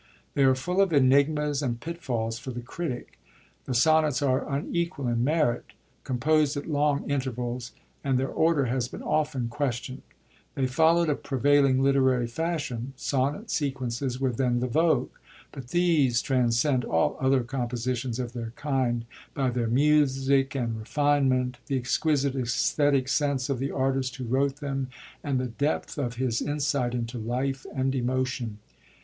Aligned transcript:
They 0.33 0.41
are 0.45 0.55
full 0.55 0.81
of 0.81 0.91
enigmas 0.91 1.61
and 1.61 1.79
pitfalls 1.79 2.39
for 2.39 2.49
the 2.49 2.61
critic; 2.63 3.19
the 3.65 3.75
Sonnets 3.75 4.23
are 4.23 4.51
unequal 4.51 5.07
in 5.07 5.23
merit, 5.23 5.73
composed 6.03 6.57
at 6.57 6.65
long 6.65 7.07
intervals, 7.07 7.71
and 8.03 8.17
their 8.17 8.27
order 8.27 8.65
has 8.65 8.87
been 8.87 9.03
often 9.03 9.47
questiond. 9.47 10.01
They 10.55 10.65
followd 10.65 11.07
a 11.09 11.13
pre 11.13 11.37
vailing 11.37 11.83
literary 11.83 12.25
fashion; 12.25 12.93
sonneJ^ 12.97 13.51
sequences 13.51 14.19
were 14.19 14.31
then 14.31 14.59
the 14.59 14.65
vogue; 14.65 15.11
but 15.51 15.67
these 15.67 16.23
transcend 16.23 16.83
all 16.83 17.15
other 17.19 17.43
compositions 17.43 18.17
of 18.17 18.33
their 18.33 18.53
kind 18.55 19.05
by 19.35 19.51
their 19.51 19.67
music 19.67 20.55
and 20.55 20.79
refinement, 20.79 21.59
the 21.67 21.77
exquisite 21.77 22.35
aesthetic 22.35 23.07
sense 23.07 23.51
of 23.51 23.59
the 23.59 23.69
artist 23.69 24.15
who 24.15 24.23
wrote 24.23 24.55
them, 24.61 24.87
and 25.23 25.39
the 25.39 25.45
depth 25.45 25.99
of 25.99 26.15
his 26.15 26.41
insight 26.41 26.95
into 26.95 27.19
life 27.19 27.67
and 27.75 27.93
emotion. 27.93 28.57